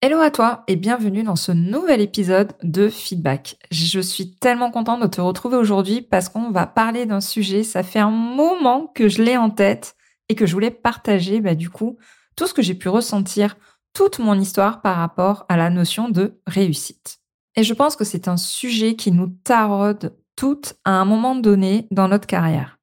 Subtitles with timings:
[0.00, 3.58] Hello à toi et bienvenue dans ce nouvel épisode de Feedback.
[3.72, 7.82] Je suis tellement contente de te retrouver aujourd'hui parce qu'on va parler d'un sujet, ça
[7.82, 9.96] fait un moment que je l'ai en tête
[10.28, 11.98] et que je voulais partager bah, du coup
[12.36, 13.56] tout ce que j'ai pu ressentir,
[13.92, 17.18] toute mon histoire par rapport à la notion de réussite.
[17.56, 21.88] Et je pense que c'est un sujet qui nous taraude toutes à un moment donné
[21.90, 22.78] dans notre carrière.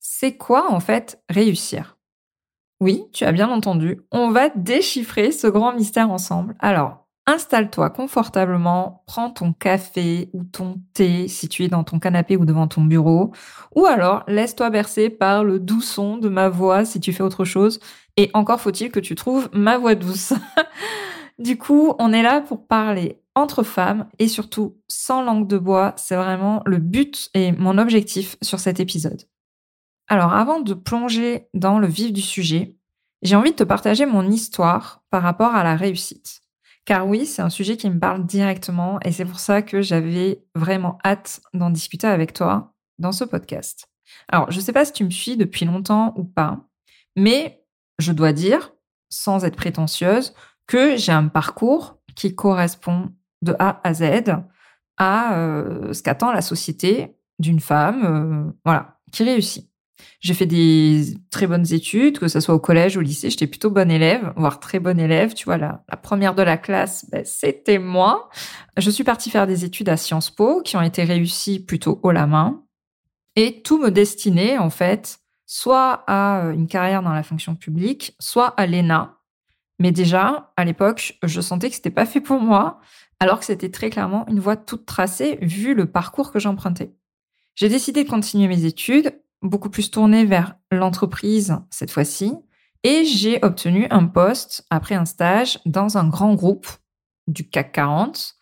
[0.00, 1.97] C'est quoi en fait réussir?
[2.80, 6.54] Oui, tu as bien entendu, on va déchiffrer ce grand mystère ensemble.
[6.60, 12.36] Alors, installe-toi confortablement, prends ton café ou ton thé si tu es dans ton canapé
[12.36, 13.32] ou devant ton bureau,
[13.74, 17.44] ou alors laisse-toi bercer par le doux son de ma voix si tu fais autre
[17.44, 17.80] chose,
[18.16, 20.32] et encore faut-il que tu trouves ma voix douce.
[21.38, 25.94] du coup, on est là pour parler entre femmes et surtout sans langue de bois,
[25.96, 29.22] c'est vraiment le but et mon objectif sur cet épisode.
[30.08, 32.77] Alors avant de plonger dans le vif du sujet,
[33.22, 36.40] j'ai envie de te partager mon histoire par rapport à la réussite.
[36.84, 40.42] Car oui, c'est un sujet qui me parle directement et c'est pour ça que j'avais
[40.54, 43.88] vraiment hâte d'en discuter avec toi dans ce podcast.
[44.28, 46.60] Alors, je ne sais pas si tu me suis depuis longtemps ou pas,
[47.14, 47.62] mais
[47.98, 48.72] je dois dire,
[49.10, 50.32] sans être prétentieuse,
[50.66, 53.10] que j'ai un parcours qui correspond
[53.42, 54.04] de A à Z
[54.96, 59.67] à euh, ce qu'attend la société d'une femme, euh, voilà, qui réussit.
[60.20, 63.70] J'ai fait des très bonnes études, que ce soit au collège au lycée, j'étais plutôt
[63.70, 65.34] bonne élève, voire très bonne élève.
[65.34, 68.28] Tu vois, la, la première de la classe, ben, c'était moi.
[68.76, 72.12] Je suis partie faire des études à Sciences Po, qui ont été réussies plutôt haut
[72.12, 72.64] la main.
[73.36, 78.14] Et tout me destinait, en fait, soit à euh, une carrière dans la fonction publique,
[78.20, 79.18] soit à l'ENA.
[79.78, 82.80] Mais déjà, à l'époque, je sentais que c'était pas fait pour moi,
[83.20, 86.94] alors que c'était très clairement une voie toute tracée, vu le parcours que j'empruntais.
[87.54, 92.34] J'ai décidé de continuer mes études beaucoup plus tournée vers l'entreprise cette fois-ci.
[92.84, 96.68] Et j'ai obtenu un poste après un stage dans un grand groupe
[97.26, 98.34] du CAC 40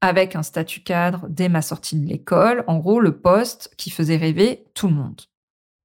[0.00, 2.64] avec un statut cadre dès ma sortie de l'école.
[2.66, 5.20] En gros, le poste qui faisait rêver tout le monde.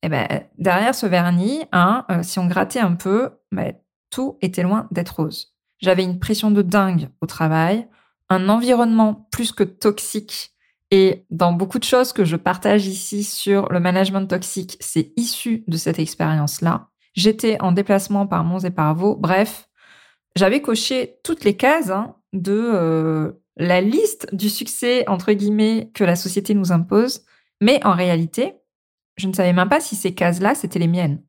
[0.02, 0.28] Et eh ben,
[0.58, 3.74] derrière ce vernis, hein, euh, si on grattait un peu, ben,
[4.12, 5.56] tout était loin d'être rose.
[5.80, 7.88] J'avais une pression de dingue au travail,
[8.30, 10.55] un environnement plus que toxique
[10.92, 15.64] et dans beaucoup de choses que je partage ici sur le management toxique, c'est issu
[15.68, 16.90] de cette expérience-là.
[17.16, 19.16] J'étais en déplacement par Mons et par Vaux.
[19.16, 19.68] Bref,
[20.36, 26.04] j'avais coché toutes les cases hein, de euh, la liste du succès, entre guillemets, que
[26.04, 27.26] la société nous impose.
[27.62, 28.54] Mais en réalité,
[29.18, 31.24] je ne savais même pas si ces cases-là, c'était les miennes.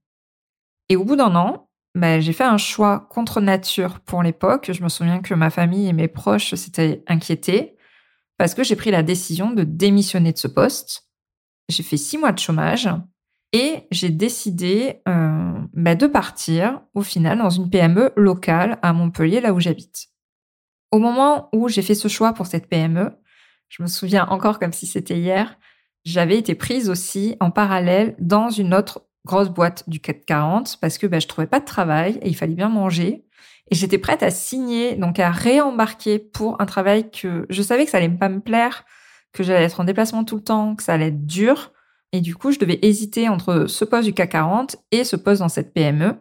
[0.89, 4.71] Et au bout d'un an, ben, j'ai fait un choix contre nature pour l'époque.
[4.73, 7.76] Je me souviens que ma famille et mes proches s'étaient inquiétés
[8.39, 11.09] parce que j'ai pris la décision de démissionner de ce poste.
[11.69, 12.89] J'ai fait six mois de chômage
[13.53, 19.41] et j'ai décidé euh, bah, de partir au final dans une PME locale à Montpellier,
[19.41, 20.09] là où j'habite.
[20.93, 23.13] Au moment où j'ai fait ce choix pour cette PME,
[23.69, 25.59] je me souviens encore comme si c'était hier,
[26.05, 31.07] j'avais été prise aussi en parallèle dans une autre grosse boîte du 440 parce que
[31.07, 33.26] bah, je trouvais pas de travail et il fallait bien manger.
[33.71, 37.91] Et j'étais prête à signer, donc à réembarquer pour un travail que je savais que
[37.91, 38.85] ça allait pas me plaire,
[39.33, 41.73] que j'allais être en déplacement tout le temps, que ça allait être dur.
[42.13, 45.41] Et du coup, je devais hésiter entre ce poste du CAC 40 et ce poste
[45.41, 46.15] dans cette PME.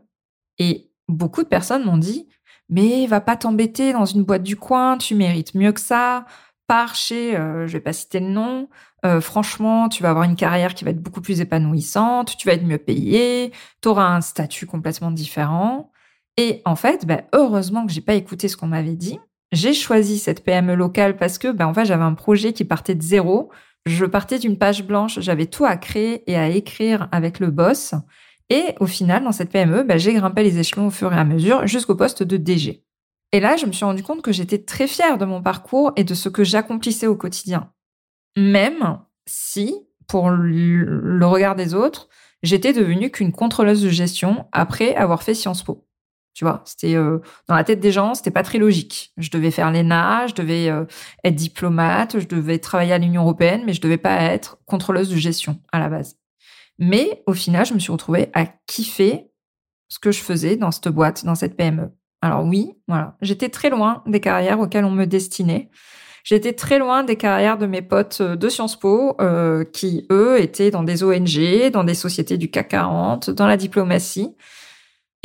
[0.57, 2.27] Et beaucoup de personnes m'ont dit,
[2.69, 6.25] mais va pas t'embêter dans une boîte du coin, tu mérites mieux que ça.
[6.67, 8.69] Pars chez, euh, je vais pas citer le nom,
[9.05, 12.55] euh, franchement, tu vas avoir une carrière qui va être beaucoup plus épanouissante, tu vas
[12.55, 13.51] être mieux payé,
[13.83, 15.91] tu auras un statut complètement différent.
[16.37, 19.19] Et en fait, bah, heureusement que j'ai pas écouté ce qu'on m'avait dit.
[19.51, 23.51] J'ai choisi cette PME locale parce que, bah, j'avais un projet qui partait de zéro.
[23.85, 27.93] Je partais d'une page blanche, j'avais tout à créer et à écrire avec le boss.
[28.49, 31.23] Et au final, dans cette PME, bah, j'ai grimpé les échelons au fur et à
[31.23, 32.83] mesure jusqu'au poste de DG.
[33.31, 36.03] Et là, je me suis rendu compte que j'étais très fière de mon parcours et
[36.03, 37.71] de ce que j'accomplissais au quotidien.
[38.37, 39.75] Même si,
[40.07, 42.09] pour le regard des autres,
[42.43, 45.85] j'étais devenue qu'une contrôleuse de gestion après avoir fait Sciences Po.
[46.35, 49.13] Tu vois, c'était euh, dans la tête des gens, c'était pas très logique.
[49.17, 50.85] Je devais faire l'ENA, je devais euh,
[51.23, 55.15] être diplomate, je devais travailler à l'Union européenne, mais je devais pas être contrôleuse de
[55.15, 56.17] gestion à la base.
[56.77, 59.31] Mais au final, je me suis retrouvée à kiffer
[59.87, 61.89] ce que je faisais dans cette boîte, dans cette PME.
[62.21, 65.71] Alors oui, voilà, j'étais très loin des carrières auxquelles on me destinait,
[66.25, 70.41] J'étais très loin des carrières de mes potes euh, de Sciences Po, euh, qui, eux,
[70.41, 74.35] étaient dans des ONG, dans des sociétés du CAC 40, dans la diplomatie.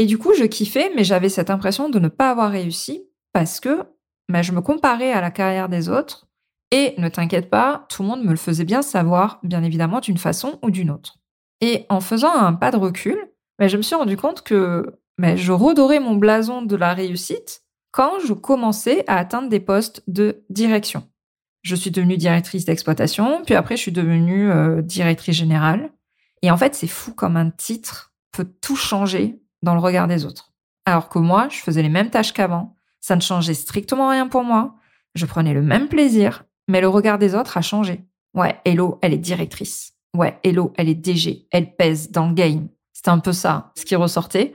[0.01, 3.05] Et du coup, je kiffais, mais j'avais cette impression de ne pas avoir réussi
[3.35, 3.83] parce que
[4.31, 6.27] bah, je me comparais à la carrière des autres.
[6.71, 10.17] Et ne t'inquiète pas, tout le monde me le faisait bien savoir, bien évidemment, d'une
[10.17, 11.19] façon ou d'une autre.
[11.61, 13.19] Et en faisant un pas de recul,
[13.59, 17.61] bah, je me suis rendu compte que bah, je redorais mon blason de la réussite
[17.91, 21.07] quand je commençais à atteindre des postes de direction.
[21.61, 25.93] Je suis devenue directrice d'exploitation, puis après je suis devenue euh, directrice générale.
[26.41, 30.25] Et en fait, c'est fou comme un titre peut tout changer dans le regard des
[30.25, 30.53] autres.
[30.87, 34.43] Alors que moi, je faisais les mêmes tâches qu'avant, ça ne changeait strictement rien pour
[34.43, 34.77] moi,
[35.15, 38.05] je prenais le même plaisir, mais le regard des autres a changé.
[38.35, 39.95] Ouais, Hello, elle est directrice.
[40.17, 42.69] Ouais, Hello, elle est DG, elle pèse dans le game.
[42.93, 44.55] C'était un peu ça, ce qui ressortait.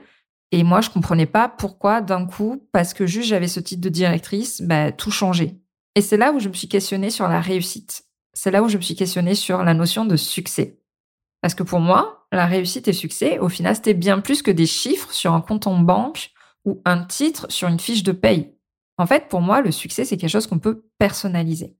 [0.52, 3.88] Et moi, je comprenais pas pourquoi d'un coup, parce que juste j'avais ce titre de
[3.88, 5.56] directrice, bah, tout changeait.
[5.94, 8.04] Et c'est là où je me suis questionnée sur la réussite.
[8.32, 10.78] C'est là où je me suis questionnée sur la notion de succès.
[11.40, 14.66] Parce que pour moi, la réussite et succès, au final, c'était bien plus que des
[14.66, 16.30] chiffres sur un compte en banque
[16.64, 18.52] ou un titre sur une fiche de paye.
[18.98, 21.76] En fait, pour moi, le succès, c'est quelque chose qu'on peut personnaliser.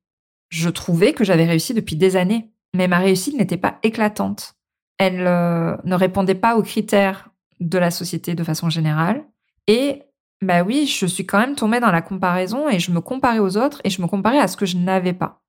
[0.49, 4.55] Je trouvais que j'avais réussi depuis des années, mais ma réussite n'était pas éclatante.
[4.99, 9.25] Elle euh, ne répondait pas aux critères de la société de façon générale.
[9.67, 10.03] Et
[10.43, 13.57] bah oui, je suis quand même tombée dans la comparaison et je me comparais aux
[13.57, 15.43] autres et je me comparais à ce que je n'avais pas.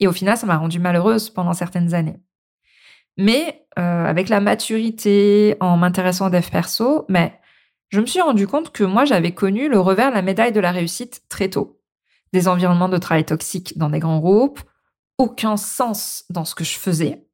[0.00, 2.20] Et au final, ça m'a rendue malheureuse pendant certaines années.
[3.16, 7.38] Mais euh, avec la maturité, en m'intéressant aux dev perso, mais
[7.90, 10.60] je me suis rendu compte que moi, j'avais connu le revers de la médaille de
[10.60, 11.80] la réussite très tôt.
[12.32, 14.60] Des environnements de travail toxiques dans des grands groupes,
[15.18, 17.24] aucun sens dans ce que je faisais,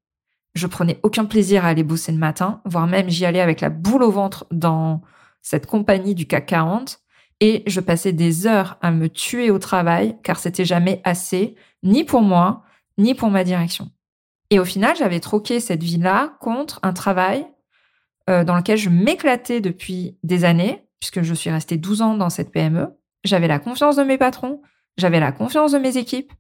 [0.55, 3.71] je prenais aucun plaisir à aller bosser le matin, voire même j'y allais avec la
[3.71, 5.01] boule au ventre dans
[5.43, 7.01] cette compagnie du CAC 40
[7.41, 12.05] et je passais des heures à me tuer au travail car c'était jamais assez, ni
[12.05, 12.65] pour moi,
[12.99, 13.91] ni pour ma direction.
[14.51, 17.47] Et au final, j'avais troqué cette vie-là contre un travail
[18.29, 22.31] euh, dans lequel je m'éclatais depuis des années, puisque je suis restée 12 ans dans
[22.31, 22.89] cette PME.
[23.25, 24.61] J'avais la confiance de mes patrons,
[24.97, 26.33] j'avais la confiance de mes équipes,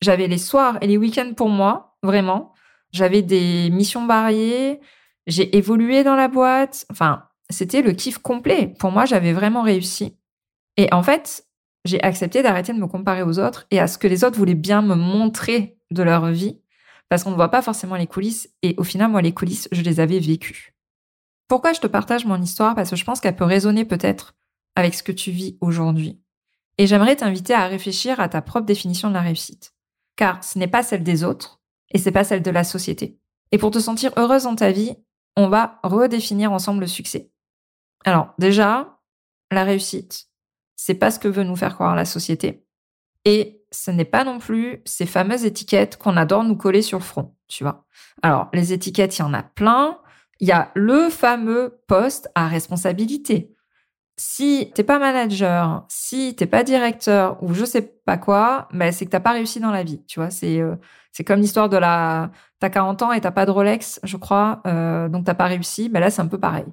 [0.00, 2.52] j'avais les soirs et les week-ends pour moi, vraiment.
[2.92, 4.80] J'avais des missions variées,
[5.26, 6.84] j'ai évolué dans la boîte.
[6.90, 8.74] Enfin, c'était le kiff complet.
[8.78, 10.16] Pour moi, j'avais vraiment réussi.
[10.76, 11.46] Et en fait,
[11.84, 14.54] j'ai accepté d'arrêter de me comparer aux autres et à ce que les autres voulaient
[14.54, 16.61] bien me montrer de leur vie,
[17.12, 18.48] parce qu'on ne voit pas forcément les coulisses.
[18.62, 20.74] Et au final, moi, les coulisses, je les avais vécues.
[21.46, 22.74] Pourquoi je te partage mon histoire?
[22.74, 24.34] Parce que je pense qu'elle peut résonner peut-être
[24.76, 26.22] avec ce que tu vis aujourd'hui.
[26.78, 29.74] Et j'aimerais t'inviter à réfléchir à ta propre définition de la réussite.
[30.16, 31.60] Car ce n'est pas celle des autres,
[31.90, 33.18] et c'est pas celle de la société.
[33.50, 34.94] Et pour te sentir heureuse dans ta vie,
[35.36, 37.30] on va redéfinir ensemble le succès.
[38.06, 39.02] Alors, déjà,
[39.50, 40.28] la réussite,
[40.76, 42.64] c'est pas ce que veut nous faire croire la société.
[43.26, 47.04] Et ce n'est pas non plus ces fameuses étiquettes qu'on adore nous coller sur le
[47.04, 47.84] front, tu vois.
[48.22, 49.98] Alors, les étiquettes, il y en a plein.
[50.40, 53.54] Il y a le fameux poste à responsabilité.
[54.16, 59.06] Si t'es pas manager, si t'es pas directeur ou je sais pas quoi, ben c'est
[59.06, 60.30] que t'as pas réussi dans la vie, tu vois.
[60.30, 60.76] C'est euh,
[61.12, 62.30] c'est comme l'histoire de la
[62.60, 65.88] t'as 40 ans et t'as pas de Rolex, je crois, euh, donc t'as pas réussi.
[65.88, 66.66] Ben là c'est un peu pareil.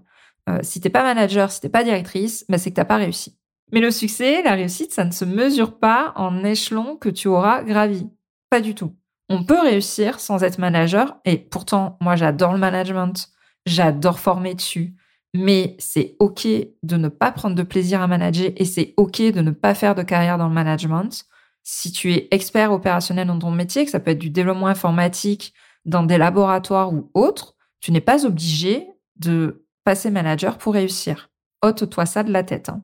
[0.49, 3.38] Euh, si t'es pas manager, si t'es pas directrice, ben c'est que t'as pas réussi.
[3.71, 7.63] Mais le succès, la réussite, ça ne se mesure pas en échelon que tu auras
[7.63, 8.07] gravi.
[8.49, 8.95] Pas du tout.
[9.29, 13.29] On peut réussir sans être manager et pourtant moi j'adore le management,
[13.65, 14.95] j'adore former dessus
[15.33, 16.47] mais c'est OK
[16.83, 19.95] de ne pas prendre de plaisir à manager et c'est OK de ne pas faire
[19.95, 21.25] de carrière dans le management.
[21.63, 25.53] Si tu es expert opérationnel dans ton métier, que ça peut être du développement informatique
[25.85, 31.29] dans des laboratoires ou autres, tu n'es pas obligé de passer manager pour réussir.
[31.61, 32.69] Ôte-toi ça de la tête.
[32.69, 32.81] Hein.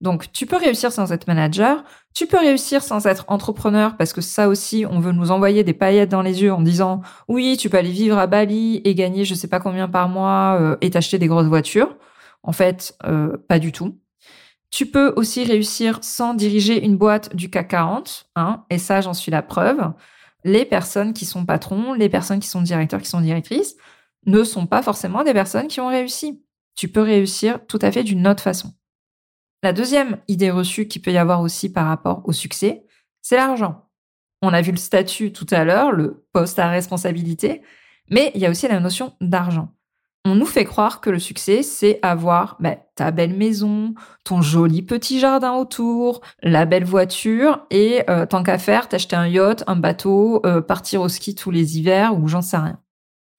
[0.00, 1.82] Donc, tu peux réussir sans être manager,
[2.14, 5.72] tu peux réussir sans être entrepreneur parce que ça aussi, on veut nous envoyer des
[5.72, 9.24] paillettes dans les yeux en disant oui, tu peux aller vivre à Bali et gagner
[9.24, 11.96] je sais pas combien par mois euh, et t'acheter des grosses voitures.
[12.42, 13.98] En fait, euh, pas du tout.
[14.70, 19.14] Tu peux aussi réussir sans diriger une boîte du CAC 40, hein, et ça, j'en
[19.14, 19.92] suis la preuve.
[20.44, 23.76] Les personnes qui sont patrons, les personnes qui sont directeurs, qui sont directrices,
[24.26, 26.42] ne sont pas forcément des personnes qui ont réussi.
[26.74, 28.74] Tu peux réussir tout à fait d'une autre façon.
[29.62, 32.84] La deuxième idée reçue qu'il peut y avoir aussi par rapport au succès,
[33.22, 33.88] c'est l'argent.
[34.42, 37.62] On a vu le statut tout à l'heure, le poste à responsabilité,
[38.10, 39.72] mais il y a aussi la notion d'argent.
[40.28, 43.94] On nous fait croire que le succès, c'est avoir bah, ta belle maison,
[44.24, 49.28] ton joli petit jardin autour, la belle voiture et euh, tant qu'à faire, t'acheter un
[49.28, 52.80] yacht, un bateau, euh, partir au ski tous les hivers ou j'en sais rien.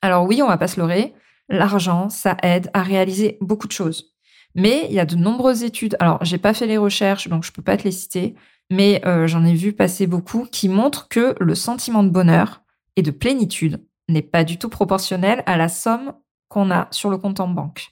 [0.01, 1.13] Alors oui, on va pas se leurrer,
[1.49, 4.16] l'argent, ça aide à réaliser beaucoup de choses.
[4.57, 5.95] Mais il y a de nombreuses études.
[5.99, 8.35] Alors, j'ai pas fait les recherches, donc je peux pas te les citer,
[8.71, 12.63] mais euh, j'en ai vu passer beaucoup qui montrent que le sentiment de bonheur
[12.95, 16.13] et de plénitude n'est pas du tout proportionnel à la somme
[16.49, 17.89] qu'on a sur le compte en banque.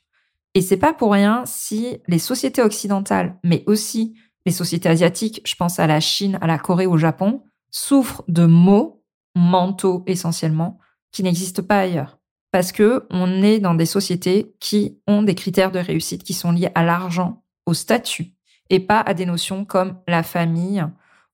[0.55, 5.55] Et c'est pas pour rien si les sociétés occidentales, mais aussi les sociétés asiatiques, je
[5.55, 9.03] pense à la Chine, à la Corée, au Japon, souffrent de maux
[9.36, 10.79] mentaux essentiellement
[11.12, 12.19] qui n'existent pas ailleurs.
[12.56, 16.54] Parce que on est dans des sociétés qui ont des critères de réussite qui sont
[16.54, 18.28] liés à l'argent, au statut,
[18.70, 20.82] et pas à des notions comme la famille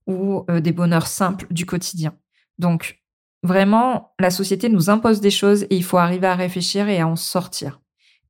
[0.07, 2.15] ou euh, des bonheurs simples du quotidien.
[2.57, 3.03] Donc,
[3.43, 7.07] vraiment, la société nous impose des choses et il faut arriver à réfléchir et à
[7.07, 7.81] en sortir.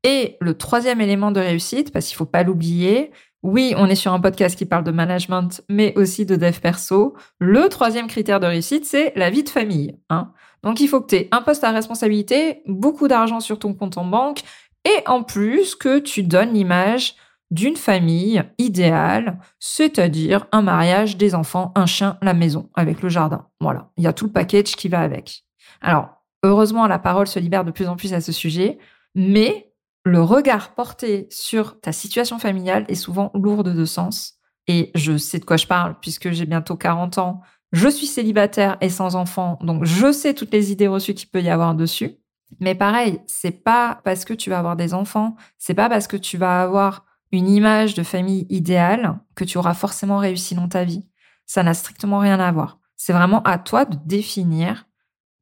[0.03, 3.11] Et le troisième élément de réussite, parce qu'il faut pas l'oublier,
[3.43, 7.15] oui, on est sur un podcast qui parle de management, mais aussi de dev perso.
[7.39, 9.97] Le troisième critère de réussite, c'est la vie de famille.
[10.09, 10.31] Hein.
[10.63, 13.97] Donc, il faut que tu aies un poste à responsabilité, beaucoup d'argent sur ton compte
[13.97, 14.41] en banque,
[14.85, 17.15] et en plus que tu donnes l'image
[17.49, 23.47] d'une famille idéale, c'est-à-dire un mariage, des enfants, un chien, la maison, avec le jardin.
[23.59, 25.43] Voilà, il y a tout le package qui va avec.
[25.81, 26.09] Alors,
[26.43, 28.77] heureusement, la parole se libère de plus en plus à ce sujet,
[29.15, 29.70] mais
[30.03, 34.35] le regard porté sur ta situation familiale est souvent lourde de sens.
[34.67, 37.41] Et je sais de quoi je parle puisque j'ai bientôt 40 ans.
[37.71, 41.41] Je suis célibataire et sans enfant, donc je sais toutes les idées reçues qu'il peut
[41.41, 42.17] y avoir dessus.
[42.59, 46.17] Mais pareil, c'est pas parce que tu vas avoir des enfants, c'est pas parce que
[46.17, 50.83] tu vas avoir une image de famille idéale que tu auras forcément réussi dans ta
[50.83, 51.05] vie.
[51.45, 52.79] Ça n'a strictement rien à voir.
[52.97, 54.85] C'est vraiment à toi de définir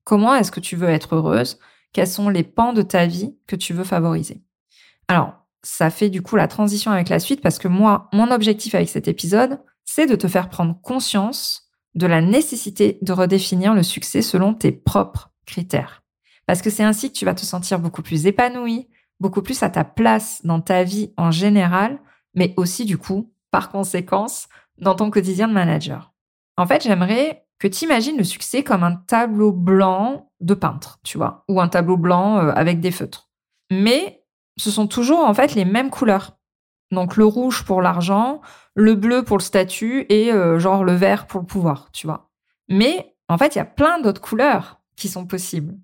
[0.03, 1.59] comment est-ce que tu veux être heureuse,
[1.93, 4.43] quels sont les pans de ta vie que tu veux favoriser.
[5.09, 8.75] Alors, ça fait du coup la transition avec la suite parce que moi, mon objectif
[8.75, 13.81] avec cet épisode, c'est de te faire prendre conscience de la nécessité de redéfinir le
[13.83, 16.03] succès selon tes propres critères.
[16.45, 18.87] Parce que c'est ainsi que tu vas te sentir beaucoup plus épanoui,
[19.19, 21.99] beaucoup plus à ta place dans ta vie en général,
[22.35, 24.47] mais aussi du coup, par conséquence,
[24.77, 26.13] dans ton quotidien de manager.
[26.55, 31.17] En fait, j'aimerais que tu imagines le succès comme un tableau blanc de peintre, tu
[31.17, 33.29] vois, ou un tableau blanc euh, avec des feutres.
[33.71, 34.18] Mais
[34.59, 36.37] ce sont toujours en fait les mêmes couleurs.
[36.91, 38.41] Donc le rouge pour l'argent,
[38.75, 42.31] le bleu pour le statut et euh, genre le vert pour le pouvoir, tu vois.
[42.67, 45.77] Mais en fait, il y a plein d'autres couleurs qui sont possibles.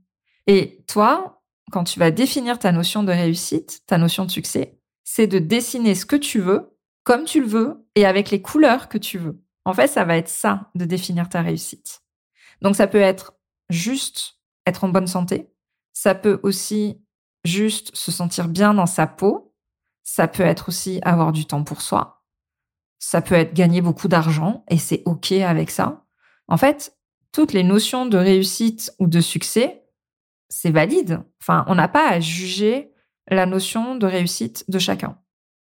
[0.48, 5.28] Et toi, quand tu vas définir ta notion de réussite, ta notion de succès, c'est
[5.28, 8.98] de dessiner ce que tu veux, comme tu le veux et avec les couleurs que
[8.98, 9.40] tu veux.
[9.64, 12.02] En fait, ça va être ça de définir ta réussite.
[12.62, 13.34] Donc ça peut être
[13.70, 15.50] juste être en bonne santé.
[15.94, 17.00] Ça peut aussi
[17.46, 19.54] juste se sentir bien dans sa peau.
[20.04, 22.24] Ça peut être aussi avoir du temps pour soi.
[23.00, 26.06] Ça peut être gagner beaucoup d'argent et c'est OK avec ça.
[26.48, 26.98] En fait,
[27.32, 29.84] toutes les notions de réussite ou de succès,
[30.50, 31.22] c'est valide.
[31.42, 32.92] Enfin, on n'a pas à juger
[33.30, 35.20] la notion de réussite de chacun.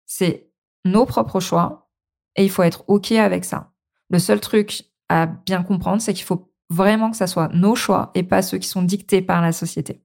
[0.06, 0.50] C'est
[0.84, 1.90] nos propres choix
[2.36, 3.72] et il faut être OK avec ça.
[4.10, 8.10] Le seul truc à bien comprendre, c'est qu'il faut vraiment que ça soit nos choix
[8.14, 10.02] et pas ceux qui sont dictés par la société.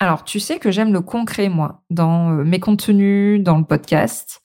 [0.00, 4.42] Alors, tu sais que j'aime le concret, moi, dans euh, mes contenus, dans le podcast.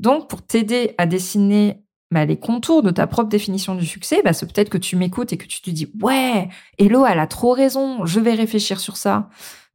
[0.00, 4.32] Donc, pour t'aider à dessiner bah, les contours de ta propre définition du succès, bah,
[4.32, 6.48] c'est peut-être que tu m'écoutes et que tu te dis Ouais,
[6.78, 9.28] Hello, elle a trop raison, je vais réfléchir sur ça.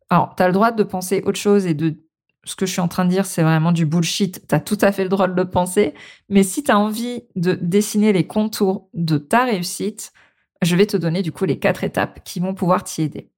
[0.10, 1.98] Alors, tu as le droit de penser autre chose et de
[2.44, 4.48] ce que je suis en train de dire, c'est vraiment du bullshit.
[4.48, 5.94] Tu as tout à fait le droit de le penser.
[6.30, 10.12] Mais si tu as envie de dessiner les contours de ta réussite,
[10.62, 13.31] je vais te donner du coup les quatre étapes qui vont pouvoir t'y aider.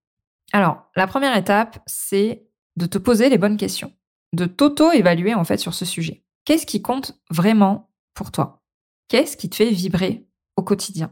[0.54, 3.92] Alors, la première étape, c'est de te poser les bonnes questions,
[4.34, 6.24] de t'auto-évaluer en fait sur ce sujet.
[6.46, 8.64] Qu'est-ce qui compte vraiment pour toi?
[9.08, 11.12] Qu'est-ce qui te fait vibrer au quotidien?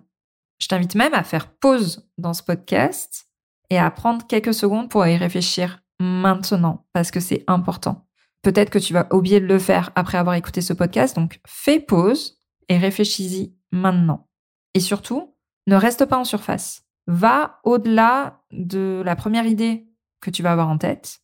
[0.60, 3.26] Je t'invite même à faire pause dans ce podcast
[3.72, 8.08] et à prendre quelques secondes pour y réfléchir maintenant parce que c'est important.
[8.44, 11.80] Peut-être que tu vas oublier de le faire après avoir écouté ce podcast, donc fais
[11.80, 14.30] pause et réfléchis-y maintenant.
[14.76, 19.88] Et surtout, ne reste pas en surface va au-delà de la première idée
[20.22, 21.22] que tu vas avoir en tête,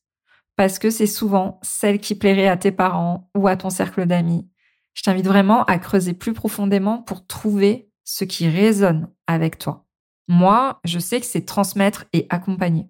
[0.56, 4.50] parce que c'est souvent celle qui plairait à tes parents ou à ton cercle d'amis.
[4.94, 9.86] Je t'invite vraiment à creuser plus profondément pour trouver ce qui résonne avec toi.
[10.28, 12.88] Moi, je sais que c'est transmettre et accompagner.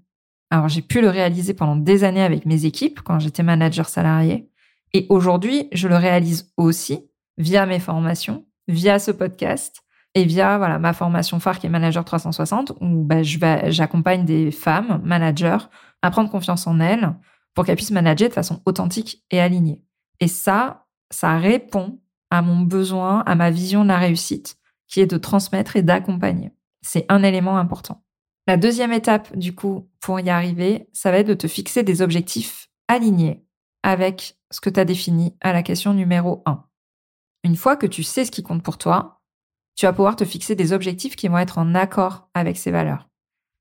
[0.49, 4.49] Alors, j'ai pu le réaliser pendant des années avec mes équipes quand j'étais manager salarié.
[4.93, 9.83] Et aujourd'hui, je le réalise aussi via mes formations, via ce podcast
[10.17, 14.99] et via voilà ma formation phare qui est Manager 360 où bah, j'accompagne des femmes
[15.03, 15.59] managers
[16.01, 17.13] à prendre confiance en elles
[17.53, 19.83] pour qu'elles puissent manager de façon authentique et alignée.
[20.19, 21.99] Et ça, ça répond
[22.31, 24.57] à mon besoin, à ma vision de la réussite,
[24.87, 26.51] qui est de transmettre et d'accompagner.
[26.81, 28.03] C'est un élément important.
[28.47, 32.01] La deuxième étape, du coup, pour y arriver, ça va être de te fixer des
[32.01, 33.45] objectifs alignés
[33.83, 36.63] avec ce que tu as défini à la question numéro 1.
[37.43, 39.16] Une fois que tu sais ce qui compte pour toi,
[39.77, 43.07] tu vas pouvoir te fixer des objectifs qui vont être en accord avec ces valeurs.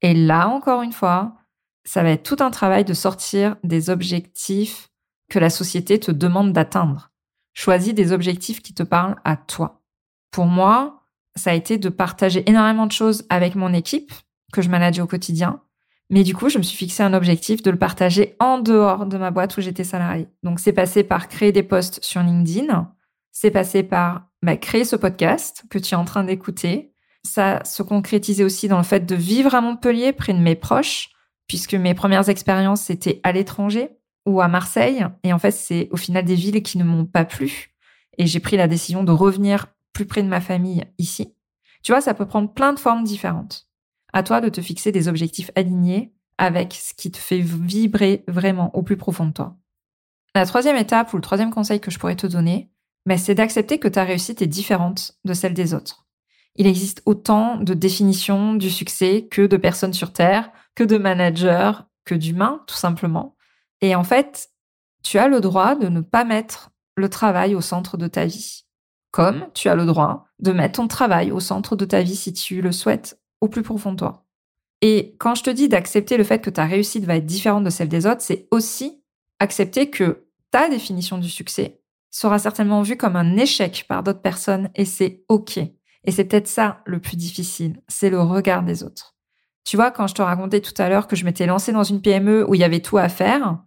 [0.00, 1.36] Et là, encore une fois,
[1.84, 4.88] ça va être tout un travail de sortir des objectifs
[5.28, 7.12] que la société te demande d'atteindre.
[7.52, 9.82] Choisis des objectifs qui te parlent à toi.
[10.30, 11.02] Pour moi,
[11.36, 14.12] ça a été de partager énormément de choses avec mon équipe
[14.52, 15.60] que je manageais au quotidien.
[16.08, 19.18] Mais du coup, je me suis fixé un objectif de le partager en dehors de
[19.18, 20.28] ma boîte où j'étais salarié.
[20.42, 22.90] Donc, c'est passé par créer des posts sur LinkedIn.
[23.32, 26.92] C'est passé par bah, créer ce podcast que tu es en train d'écouter.
[27.24, 31.10] Ça se concrétisait aussi dans le fait de vivre à Montpellier près de mes proches,
[31.48, 33.90] puisque mes premières expériences, c'était à l'étranger
[34.24, 35.04] ou à Marseille.
[35.24, 37.74] Et en fait, c'est au final des villes qui ne m'ont pas plu.
[38.18, 41.34] Et j'ai pris la décision de revenir plus près de ma famille ici.
[41.82, 43.66] Tu vois, ça peut prendre plein de formes différentes.
[44.12, 48.72] À toi de te fixer des objectifs alignés avec ce qui te fait vibrer vraiment
[48.76, 49.56] au plus profond de toi.
[50.36, 52.70] La troisième étape ou le troisième conseil que je pourrais te donner,
[53.06, 56.06] mais c'est d'accepter que ta réussite est différente de celle des autres.
[56.56, 61.72] Il existe autant de définitions du succès que de personnes sur Terre, que de managers,
[62.04, 63.36] que d'humains, tout simplement.
[63.80, 64.50] Et en fait,
[65.02, 68.64] tu as le droit de ne pas mettre le travail au centre de ta vie.
[69.12, 72.32] Comme tu as le droit de mettre ton travail au centre de ta vie si
[72.32, 74.24] tu le souhaites au plus profond de toi.
[74.82, 77.70] Et quand je te dis d'accepter le fait que ta réussite va être différente de
[77.70, 79.02] celle des autres, c'est aussi
[79.38, 81.80] accepter que ta définition du succès
[82.18, 85.58] sera certainement vue comme un échec par d'autres personnes et c'est OK.
[85.58, 89.16] Et c'est peut-être ça le plus difficile, c'est le regard des autres.
[89.64, 92.00] Tu vois, quand je te racontais tout à l'heure que je m'étais lancée dans une
[92.00, 93.58] PME où il y avait tout à faire,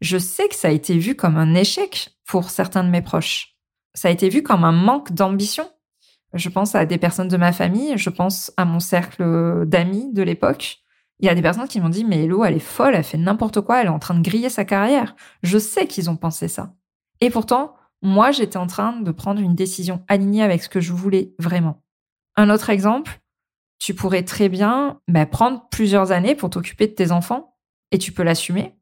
[0.00, 3.56] je sais que ça a été vu comme un échec pour certains de mes proches.
[3.94, 5.70] Ça a été vu comme un manque d'ambition.
[6.34, 10.22] Je pense à des personnes de ma famille, je pense à mon cercle d'amis de
[10.22, 10.78] l'époque.
[11.20, 13.16] Il y a des personnes qui m'ont dit, mais Hello, elle est folle, elle fait
[13.16, 15.14] n'importe quoi, elle est en train de griller sa carrière.
[15.44, 16.74] Je sais qu'ils ont pensé ça.
[17.20, 20.92] Et pourtant, moi, j'étais en train de prendre une décision alignée avec ce que je
[20.92, 21.82] voulais vraiment.
[22.36, 23.22] Un autre exemple,
[23.78, 27.56] tu pourrais très bien bah, prendre plusieurs années pour t'occuper de tes enfants
[27.92, 28.76] et tu peux l'assumer.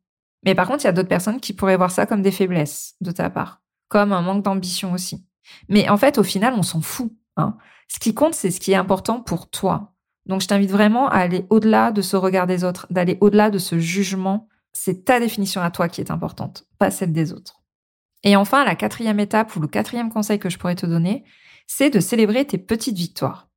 [0.45, 2.97] Mais par contre, il y a d'autres personnes qui pourraient voir ça comme des faiblesses
[3.01, 5.25] de ta part, comme un manque d'ambition aussi.
[5.69, 7.13] Mais en fait, au final, on s'en fout.
[7.37, 7.57] Hein.
[7.87, 9.95] Ce qui compte, c'est ce qui est important pour toi.
[10.27, 13.59] Donc, je t'invite vraiment à aller au-delà de ce regard des autres, d'aller au-delà de
[13.59, 14.49] ce jugement.
[14.73, 17.62] C'est ta définition à toi qui est importante, pas celle des autres.
[18.25, 21.25] Et enfin, la quatrième étape ou le quatrième conseil que je pourrais te donner,
[21.67, 23.49] c'est de célébrer tes petites victoires.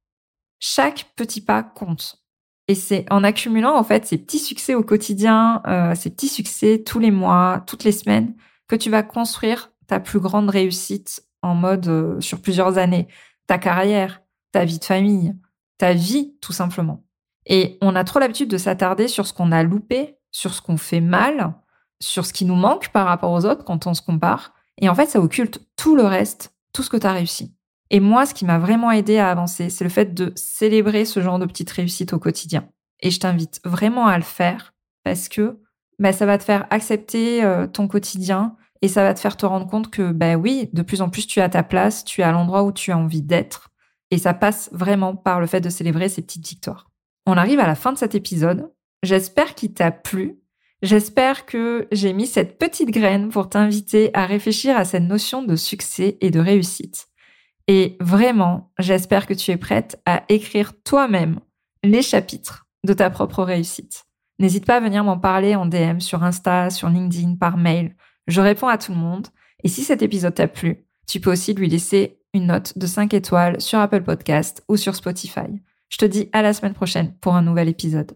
[0.59, 2.23] Chaque petit pas compte.
[2.67, 6.81] Et c'est en accumulant en fait ces petits succès au quotidien, euh, ces petits succès
[6.83, 8.35] tous les mois, toutes les semaines,
[8.67, 13.07] que tu vas construire ta plus grande réussite en mode euh, sur plusieurs années,
[13.45, 15.35] ta carrière, ta vie de famille,
[15.77, 17.03] ta vie tout simplement.
[17.45, 20.77] Et on a trop l'habitude de s'attarder sur ce qu'on a loupé, sur ce qu'on
[20.77, 21.53] fait mal,
[21.99, 24.54] sur ce qui nous manque par rapport aux autres quand on se compare.
[24.81, 27.55] Et en fait, ça occulte tout le reste, tout ce que tu as réussi.
[27.89, 31.21] Et moi, ce qui m'a vraiment aidé à avancer, c'est le fait de célébrer ce
[31.21, 32.67] genre de petites réussites au quotidien.
[33.01, 35.59] Et je t'invite vraiment à le faire parce que
[35.99, 39.45] bah, ça va te faire accepter euh, ton quotidien et ça va te faire te
[39.45, 42.21] rendre compte que, bah oui, de plus en plus tu es à ta place, tu
[42.21, 43.69] es à l'endroit où tu as envie d'être.
[44.11, 46.89] Et ça passe vraiment par le fait de célébrer ces petites victoires.
[47.25, 48.71] On arrive à la fin de cet épisode.
[49.03, 50.39] J'espère qu'il t'a plu.
[50.85, 55.55] J'espère que j'ai mis cette petite graine pour t'inviter à réfléchir à cette notion de
[55.55, 57.07] succès et de réussite.
[57.67, 61.39] Et vraiment, j'espère que tu es prête à écrire toi-même
[61.83, 64.03] les chapitres de ta propre réussite.
[64.37, 67.95] N'hésite pas à venir m'en parler en DM sur Insta, sur LinkedIn, par mail.
[68.27, 69.29] Je réponds à tout le monde.
[69.63, 73.11] Et si cet épisode t'a plu, tu peux aussi lui laisser une note de 5
[73.15, 75.49] étoiles sur Apple Podcast ou sur Spotify.
[75.89, 78.15] Je te dis à la semaine prochaine pour un nouvel épisode.